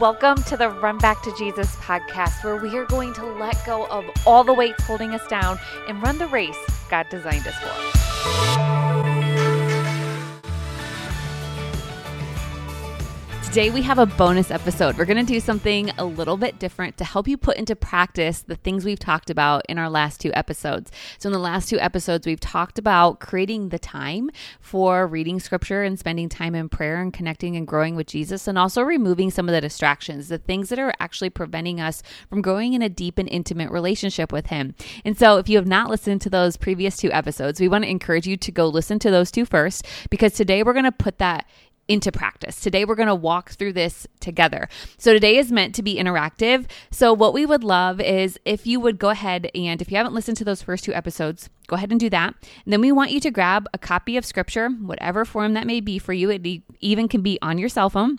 [0.00, 3.86] Welcome to the Run Back to Jesus podcast, where we are going to let go
[3.88, 5.58] of all the weights holding us down
[5.88, 6.56] and run the race
[6.88, 8.89] God designed us for.
[13.50, 14.96] Today, we have a bonus episode.
[14.96, 18.42] We're going to do something a little bit different to help you put into practice
[18.42, 20.92] the things we've talked about in our last two episodes.
[21.18, 25.82] So, in the last two episodes, we've talked about creating the time for reading scripture
[25.82, 29.48] and spending time in prayer and connecting and growing with Jesus, and also removing some
[29.48, 33.18] of the distractions, the things that are actually preventing us from growing in a deep
[33.18, 34.76] and intimate relationship with Him.
[35.04, 37.90] And so, if you have not listened to those previous two episodes, we want to
[37.90, 41.18] encourage you to go listen to those two first because today we're going to put
[41.18, 41.46] that
[41.90, 42.60] into practice.
[42.60, 44.68] Today, we're going to walk through this together.
[44.96, 46.66] So, today is meant to be interactive.
[46.90, 50.14] So, what we would love is if you would go ahead and if you haven't
[50.14, 52.34] listened to those first two episodes, go ahead and do that.
[52.64, 55.80] And then we want you to grab a copy of scripture, whatever form that may
[55.80, 56.30] be for you.
[56.30, 58.18] It even can be on your cell phone.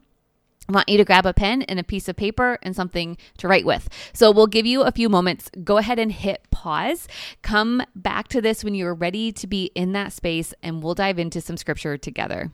[0.70, 3.48] I want you to grab a pen and a piece of paper and something to
[3.48, 3.90] write with.
[4.14, 5.50] So we'll give you a few moments.
[5.64, 7.08] Go ahead and hit pause.
[7.42, 11.20] Come back to this when you're ready to be in that space, and we'll dive
[11.20, 12.52] into some scripture together.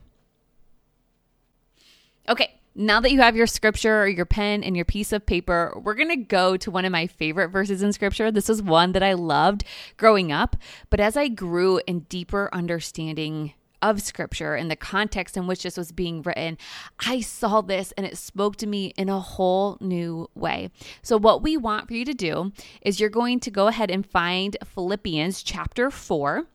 [2.28, 5.72] Okay, now that you have your scripture or your pen and your piece of paper,
[5.82, 8.30] we're going to go to one of my favorite verses in scripture.
[8.30, 9.64] This is one that I loved
[9.96, 10.54] growing up,
[10.90, 15.78] but as I grew in deeper understanding of scripture and the context in which this
[15.78, 16.58] was being written,
[16.98, 20.70] I saw this and it spoke to me in a whole new way.
[21.00, 24.04] So, what we want for you to do is you're going to go ahead and
[24.04, 26.46] find Philippians chapter 4.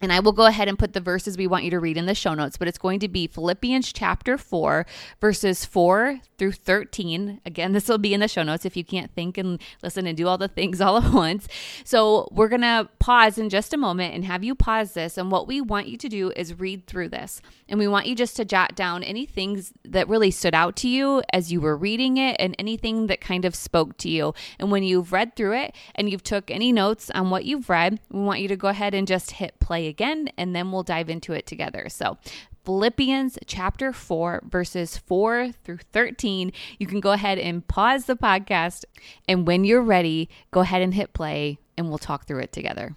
[0.00, 2.06] And I will go ahead and put the verses we want you to read in
[2.06, 4.86] the show notes, but it's going to be Philippians chapter 4,
[5.20, 7.40] verses 4 through 13.
[7.44, 10.16] Again, this will be in the show notes if you can't think and listen and
[10.16, 11.48] do all the things all at once.
[11.84, 15.18] So we're going to pause in just a moment and have you pause this.
[15.18, 17.42] And what we want you to do is read through this.
[17.68, 20.88] And we want you just to jot down any things that really stood out to
[20.88, 24.34] you as you were reading it and anything that kind of spoke to you.
[24.58, 28.00] And when you've read through it and you've took any notes on what you've read,
[28.10, 31.08] we want you to go ahead and just hit play again, and then we'll dive
[31.08, 31.88] into it together.
[31.88, 32.18] So,
[32.64, 36.52] Philippians chapter 4, verses 4 through 13.
[36.78, 38.84] You can go ahead and pause the podcast.
[39.26, 42.94] And when you're ready, go ahead and hit play, and we'll talk through it together.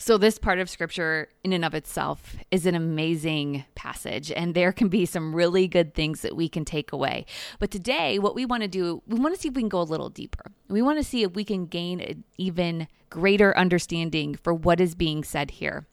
[0.00, 4.72] So, this part of scripture, in and of itself, is an amazing passage, and there
[4.72, 7.26] can be some really good things that we can take away.
[7.58, 9.80] But today, what we want to do, we want to see if we can go
[9.80, 10.52] a little deeper.
[10.68, 14.94] We want to see if we can gain an even greater understanding for what is
[14.94, 15.88] being said here.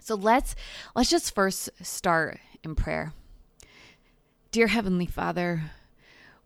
[0.00, 0.56] So let's
[0.96, 3.12] let's just first start in prayer.
[4.50, 5.70] Dear heavenly Father,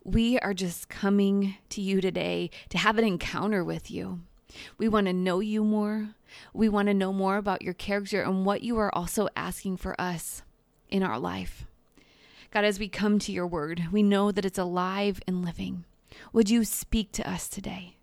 [0.03, 4.21] we are just coming to you today to have an encounter with you.
[4.77, 6.09] We want to know you more.
[6.53, 9.99] We want to know more about your character and what you are also asking for
[9.99, 10.43] us
[10.89, 11.65] in our life.
[12.51, 15.85] God, as we come to your word, we know that it's alive and living.
[16.33, 17.97] Would you speak to us today?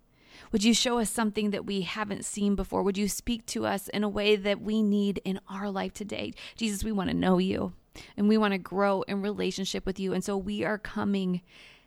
[0.51, 2.81] Would you show us something that we haven't seen before?
[2.83, 6.33] Would you speak to us in a way that we need in our life today?
[6.55, 7.73] Jesus, we want to know you
[8.15, 10.13] and we want to grow in relationship with you.
[10.13, 11.41] And so we are coming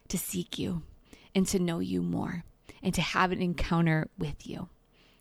[0.08, 0.82] to seek you
[1.34, 2.44] and to know you more
[2.82, 4.68] and to have an encounter with you.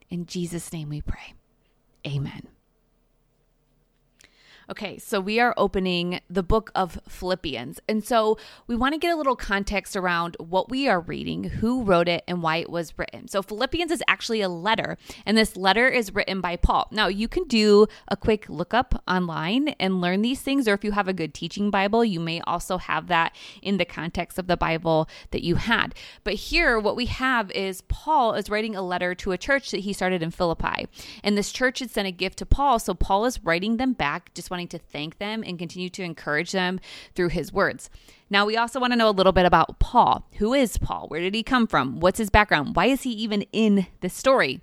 [0.10, 1.34] In Jesus' name we pray.
[2.06, 2.48] Amen.
[4.70, 7.80] Okay, so we are opening the book of Philippians.
[7.90, 8.38] And so
[8.68, 12.24] we want to get a little context around what we are reading, who wrote it,
[12.28, 13.28] and why it was written.
[13.28, 16.88] So Philippians is actually a letter, and this letter is written by Paul.
[16.92, 20.92] Now, you can do a quick lookup online and learn these things, or if you
[20.92, 24.58] have a good teaching Bible, you may also have that in the context of the
[24.58, 25.96] Bible that you had.
[26.24, 29.80] But here, what we have is Paul is writing a letter to a church that
[29.80, 30.88] he started in Philippi.
[31.24, 34.32] And this church had sent a gift to Paul, so Paul is writing them back,
[34.36, 36.82] just wanting to thank them and continue to encourage them
[37.16, 37.90] through his words.
[38.30, 40.28] Now, we also want to know a little bit about Paul.
[40.38, 41.08] Who is Paul?
[41.08, 42.02] Where did he come from?
[42.02, 42.76] What's his background?
[42.76, 44.60] Why is he even in this story?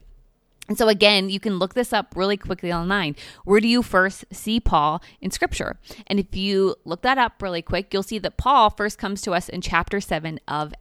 [0.68, 3.16] And so, again, you can look this up really quickly online.
[3.44, 5.78] Where do you first see Paul in scripture?
[6.08, 9.32] And if you look that up really quick, you'll see that Paul first comes to
[9.32, 10.74] us in chapter 7 of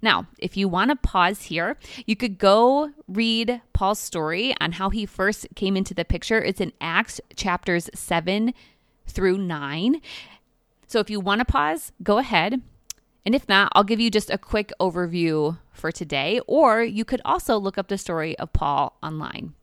[0.00, 1.76] Now, if you want to pause here,
[2.06, 6.42] you could go read Paul's story on how he first came into the picture.
[6.42, 8.54] It's in Acts chapters 7
[9.06, 10.00] through 9.
[10.86, 12.62] So if you want to pause, go ahead.
[13.26, 17.20] And if not, I'll give you just a quick overview for today, or you could
[17.24, 19.54] also look up the story of Paul online.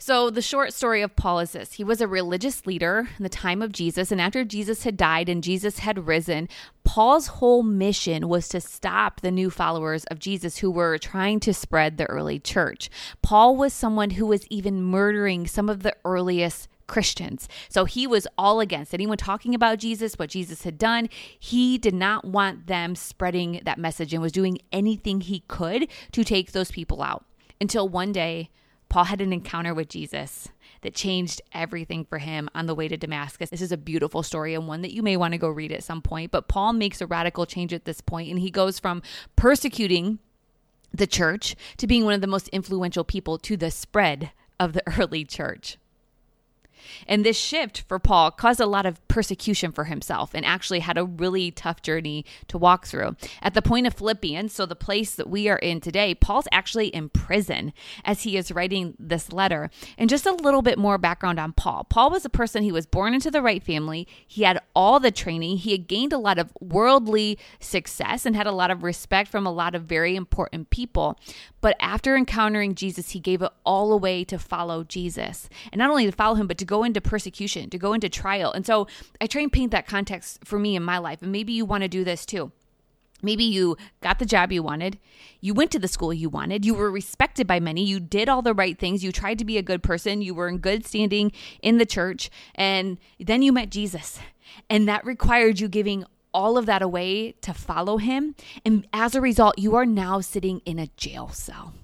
[0.00, 3.28] So, the short story of Paul is this he was a religious leader in the
[3.28, 6.48] time of Jesus, and after Jesus had died and Jesus had risen,
[6.84, 11.52] Paul's whole mission was to stop the new followers of Jesus who were trying to
[11.52, 12.88] spread the early church.
[13.22, 17.48] Paul was someone who was even murdering some of the earliest Christians.
[17.68, 21.08] So he was all against anyone talking about Jesus, what Jesus had done.
[21.38, 26.24] He did not want them spreading that message and was doing anything he could to
[26.24, 27.24] take those people out.
[27.60, 28.48] Until one day,
[28.88, 30.48] Paul had an encounter with Jesus
[30.82, 33.50] that changed everything for him on the way to Damascus.
[33.50, 35.82] This is a beautiful story and one that you may want to go read at
[35.82, 36.30] some point.
[36.30, 39.02] But Paul makes a radical change at this point, and he goes from
[39.36, 40.18] persecuting
[40.92, 44.82] the church to being one of the most influential people to the spread of the
[44.98, 45.78] early church.
[47.06, 50.96] And this shift for Paul caused a lot of persecution for himself and actually had
[50.96, 53.16] a really tough journey to walk through.
[53.42, 56.86] At the point of Philippians, so the place that we are in today, Paul's actually
[56.86, 57.72] in prison
[58.04, 59.70] as he is writing this letter.
[59.98, 61.82] And just a little bit more background on Paul.
[61.90, 64.06] Paul was a person he was born into the right family.
[64.24, 65.56] He had all the training.
[65.56, 69.48] He had gained a lot of worldly success and had a lot of respect from
[69.48, 71.18] a lot of very important people.
[71.60, 75.48] But after encountering Jesus, he gave it all away to follow Jesus.
[75.72, 78.52] And not only to follow him, but to go into persecution, to go into trial.
[78.52, 78.86] And so
[79.20, 81.22] I try and paint that context for me in my life.
[81.22, 82.52] And maybe you want to do this too.
[83.20, 84.98] Maybe you got the job you wanted.
[85.40, 86.64] You went to the school you wanted.
[86.64, 87.82] You were respected by many.
[87.84, 89.02] You did all the right things.
[89.02, 90.22] You tried to be a good person.
[90.22, 92.30] You were in good standing in the church.
[92.54, 94.20] And then you met Jesus.
[94.70, 98.36] And that required you giving all of that away to follow him.
[98.64, 101.74] And as a result, you are now sitting in a jail cell.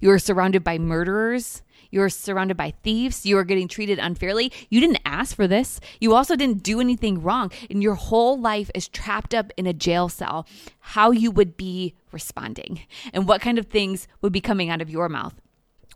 [0.00, 1.62] You are surrounded by murderers.
[1.94, 3.24] You are surrounded by thieves.
[3.24, 4.50] You are getting treated unfairly.
[4.68, 5.78] You didn't ask for this.
[6.00, 7.52] You also didn't do anything wrong.
[7.70, 10.44] And your whole life is trapped up in a jail cell.
[10.80, 12.80] How you would be responding
[13.12, 15.40] and what kind of things would be coming out of your mouth.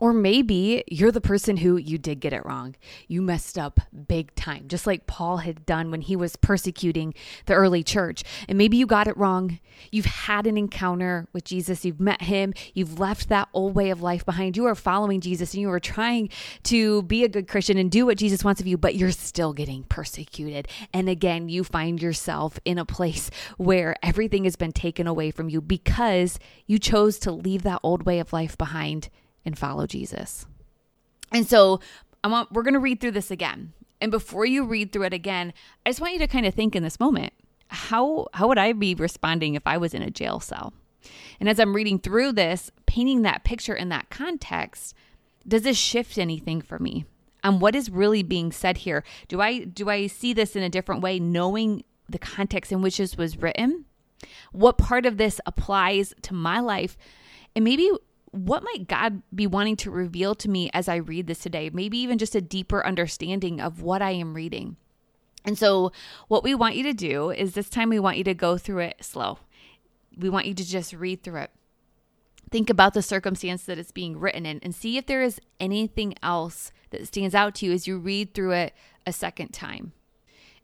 [0.00, 2.76] Or maybe you're the person who you did get it wrong.
[3.06, 7.14] You messed up big time, just like Paul had done when he was persecuting
[7.46, 8.22] the early church.
[8.48, 9.58] And maybe you got it wrong.
[9.90, 14.02] You've had an encounter with Jesus, you've met him, you've left that old way of
[14.02, 14.56] life behind.
[14.56, 16.30] You are following Jesus and you are trying
[16.64, 19.52] to be a good Christian and do what Jesus wants of you, but you're still
[19.52, 20.68] getting persecuted.
[20.92, 25.48] And again, you find yourself in a place where everything has been taken away from
[25.48, 29.08] you because you chose to leave that old way of life behind
[29.44, 30.46] and follow Jesus.
[31.32, 31.80] And so
[32.24, 33.72] I want we're going to read through this again.
[34.00, 35.52] And before you read through it again,
[35.84, 37.32] I just want you to kind of think in this moment,
[37.68, 40.72] how how would I be responding if I was in a jail cell?
[41.40, 44.94] And as I'm reading through this, painting that picture in that context,
[45.46, 47.04] does this shift anything for me?
[47.44, 49.04] And what is really being said here?
[49.28, 52.98] Do I do I see this in a different way knowing the context in which
[52.98, 53.84] this was written?
[54.52, 56.96] What part of this applies to my life?
[57.54, 57.90] And maybe
[58.32, 61.70] what might God be wanting to reveal to me as I read this today?
[61.72, 64.76] Maybe even just a deeper understanding of what I am reading.
[65.44, 65.92] And so,
[66.26, 68.80] what we want you to do is this time we want you to go through
[68.80, 69.38] it slow.
[70.16, 71.50] We want you to just read through it.
[72.50, 76.14] Think about the circumstance that it's being written in and see if there is anything
[76.22, 78.74] else that stands out to you as you read through it
[79.06, 79.92] a second time.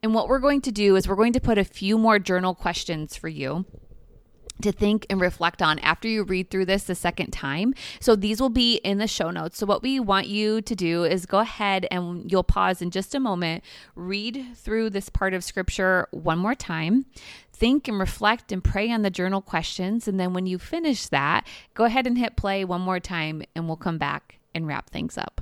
[0.03, 2.55] And what we're going to do is we're going to put a few more journal
[2.55, 3.65] questions for you
[4.63, 7.75] to think and reflect on after you read through this the second time.
[8.01, 9.59] So these will be in the show notes.
[9.59, 13.15] So what we want you to do is go ahead and you'll pause in just
[13.15, 13.65] a moment,
[13.95, 17.07] read through this part of scripture one more time.
[17.53, 20.09] Think and reflect and pray on the journal questions.
[20.09, 23.67] And then when you finish that, go ahead and hit play one more time and
[23.67, 25.41] we'll come back and wrap things up.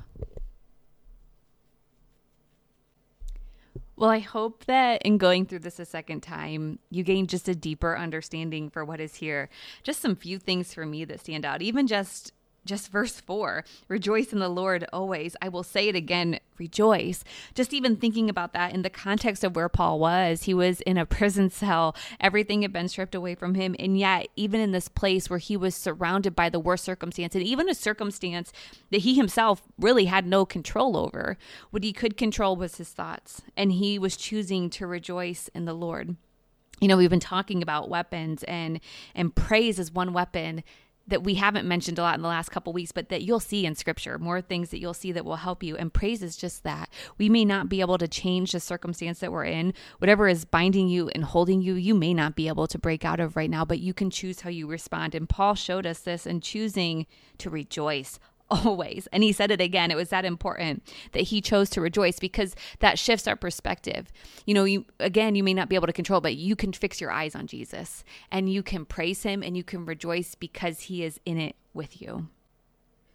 [4.03, 7.55] Well, I hope that in going through this a second time, you gain just a
[7.55, 9.47] deeper understanding for what is here.
[9.81, 12.33] Just some few things for me that stand out, even just
[12.65, 15.35] just verse 4 rejoice in the lord always.
[15.41, 17.23] I will say it again rejoice.
[17.55, 20.97] Just even thinking about that in the context of where paul was he was in
[20.97, 21.95] a prison cell.
[22.19, 23.75] Everything had been stripped away from him.
[23.79, 27.43] And yet even in this place where he was surrounded by the worst circumstance and
[27.43, 28.51] even a circumstance
[28.91, 31.37] that he himself really had no control over
[31.71, 33.41] what he could control was his thoughts.
[33.57, 36.15] And he was choosing to rejoice in the lord.
[36.79, 38.81] You know we've been talking about weapons and
[39.15, 40.63] and praise is one weapon
[41.07, 43.65] that we haven't mentioned a lot in the last couple weeks, but that you'll see
[43.65, 45.75] in scripture, more things that you'll see that will help you.
[45.75, 46.89] And praise is just that.
[47.17, 49.73] We may not be able to change the circumstance that we're in.
[49.97, 53.19] Whatever is binding you and holding you, you may not be able to break out
[53.19, 55.13] of right now, but you can choose how you respond.
[55.13, 57.05] And Paul showed us this in choosing
[57.37, 58.19] to rejoice
[58.49, 59.07] always.
[59.11, 59.91] And he said it again.
[59.91, 64.11] It was that important that he chose to rejoice because that shifts our perspective.
[64.45, 67.01] You know, you again, you may not be able to control, but you can fix
[67.01, 71.03] your eyes on Jesus and you can praise him and you can rejoice because he
[71.03, 72.27] is in it with you.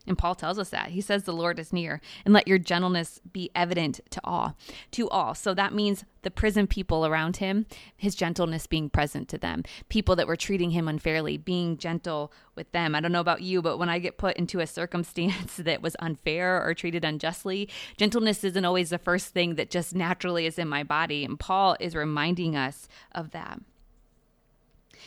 [0.09, 0.89] And Paul tells us that.
[0.89, 4.57] He says the Lord is near and let your gentleness be evident to all,
[4.93, 5.35] to all.
[5.35, 10.17] So that means the prison people around him, his gentleness being present to them, people
[10.17, 12.95] that were treating him unfairly, being gentle with them.
[12.95, 15.95] I don't know about you, but when I get put into a circumstance that was
[16.01, 20.69] unfair or treated unjustly, gentleness isn't always the first thing that just naturally is in
[20.69, 21.25] my body.
[21.25, 23.61] And Paul is reminding us of that.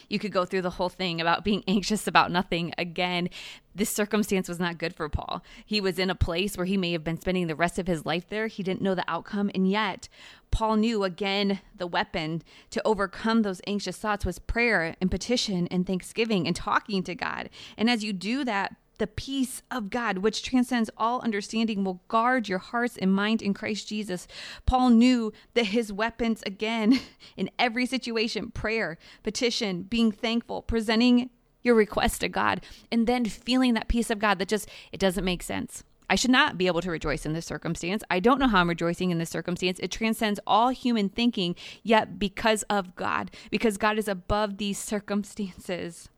[0.10, 2.74] You could go through the whole thing about being anxious about nothing.
[2.78, 3.30] Again,
[3.74, 5.44] this circumstance was not good for Paul.
[5.66, 8.06] He was in a place where he may have been spending the rest of his
[8.06, 8.48] life there.
[8.48, 9.50] He didn't know the outcome.
[9.56, 10.10] And yet,
[10.52, 15.88] Paul knew again the weapon to overcome those anxious thoughts was prayer and petition and
[15.88, 17.50] thanksgiving and talking to God.
[17.78, 22.48] And as you do that, the peace of God, which transcends all understanding, will guard
[22.48, 24.28] your hearts and mind in Christ Jesus.
[24.68, 27.00] Paul knew that his weapons, again,
[27.36, 31.32] in every situation prayer, petition, being thankful, presenting
[31.64, 35.26] your request to God, and then feeling that peace of God that just, it doesn't
[35.26, 35.84] make sense.
[36.08, 38.04] I should not be able to rejoice in this circumstance.
[38.12, 39.80] I don't know how I'm rejoicing in this circumstance.
[39.80, 46.10] It transcends all human thinking, yet because of God, because God is above these circumstances.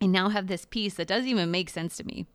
[0.00, 2.26] I now have this peace that doesn't even make sense to me.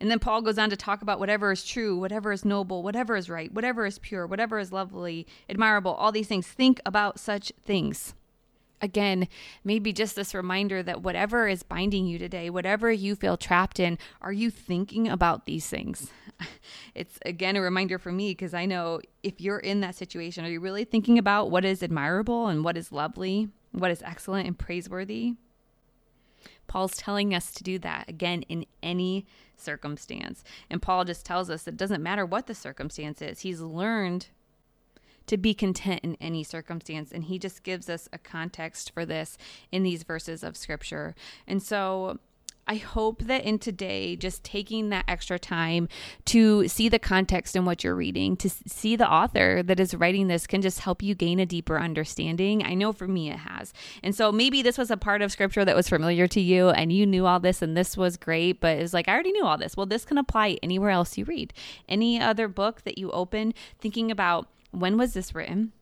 [0.00, 3.16] And then Paul goes on to talk about whatever is true, whatever is noble, whatever
[3.16, 6.46] is right, whatever is pure, whatever is lovely, admirable, all these things.
[6.46, 8.14] Think about such things.
[8.82, 9.28] Again,
[9.62, 13.98] maybe just this reminder that whatever is binding you today, whatever you feel trapped in,
[14.22, 16.10] are you thinking about these things?
[16.94, 20.50] It's again a reminder for me because I know if you're in that situation, are
[20.50, 24.58] you really thinking about what is admirable and what is lovely, what is excellent and
[24.58, 25.34] praiseworthy?
[26.70, 30.44] Paul's telling us to do that again in any circumstance.
[30.70, 34.28] And Paul just tells us it doesn't matter what the circumstance is, he's learned
[35.26, 37.10] to be content in any circumstance.
[37.10, 39.36] And he just gives us a context for this
[39.72, 41.16] in these verses of scripture.
[41.44, 42.20] And so
[42.70, 45.88] I hope that in today, just taking that extra time
[46.26, 50.28] to see the context in what you're reading, to see the author that is writing
[50.28, 52.64] this can just help you gain a deeper understanding.
[52.64, 53.72] I know for me it has.
[54.04, 56.92] And so maybe this was a part of scripture that was familiar to you and
[56.92, 59.58] you knew all this and this was great, but it's like, I already knew all
[59.58, 59.76] this.
[59.76, 61.52] Well, this can apply anywhere else you read.
[61.88, 65.72] Any other book that you open, thinking about when was this written?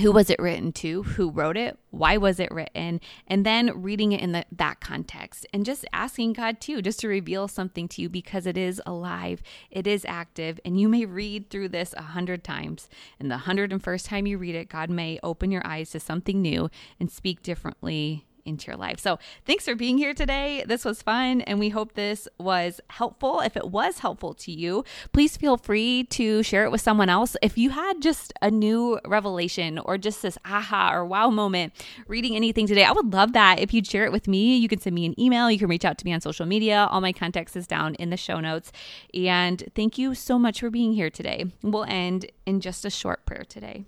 [0.00, 1.02] Who was it written to?
[1.02, 1.76] Who wrote it?
[1.90, 3.00] Why was it written?
[3.26, 7.08] And then reading it in the, that context and just asking god too just to
[7.08, 11.50] reveal something to you because it is alive it is active and you may read
[11.50, 12.88] through this a hundred times.
[13.18, 16.00] And the hundred and first time you read it god may open your eyes to
[16.00, 18.98] something new and speak differently into your life.
[18.98, 20.64] So, thanks for being here today.
[20.66, 23.40] This was fun, and we hope this was helpful.
[23.40, 27.36] If it was helpful to you, please feel free to share it with someone else.
[27.42, 31.72] If you had just a new revelation or just this aha or wow moment
[32.06, 33.60] reading anything today, I would love that.
[33.60, 35.84] If you'd share it with me, you can send me an email, you can reach
[35.84, 36.88] out to me on social media.
[36.90, 38.72] All my context is down in the show notes.
[39.14, 41.44] And thank you so much for being here today.
[41.62, 43.84] We'll end in just a short prayer today.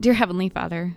[0.00, 0.96] Dear Heavenly Father,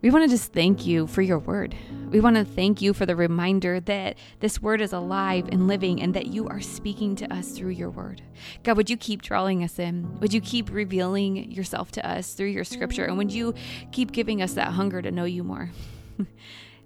[0.00, 1.74] we want to just thank you for your word.
[2.10, 6.00] We want to thank you for the reminder that this word is alive and living
[6.00, 8.22] and that you are speaking to us through your word.
[8.62, 10.20] God, would you keep drawing us in?
[10.20, 13.06] Would you keep revealing yourself to us through your scripture?
[13.06, 13.54] And would you
[13.90, 15.70] keep giving us that hunger to know you more?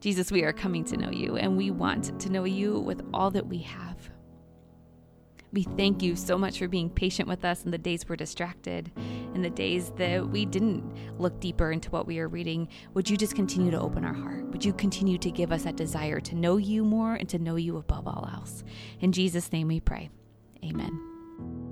[0.01, 3.31] Jesus, we are coming to know you and we want to know you with all
[3.33, 4.11] that we have.
[5.53, 8.91] We thank you so much for being patient with us in the days we're distracted,
[9.35, 12.69] in the days that we didn't look deeper into what we are reading.
[12.95, 14.47] Would you just continue to open our heart?
[14.47, 17.57] Would you continue to give us that desire to know you more and to know
[17.57, 18.65] you above all else?
[19.01, 20.11] In Jesus' name we pray.
[20.65, 21.72] Amen.